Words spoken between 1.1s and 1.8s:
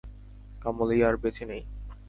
বেঁচে নেই।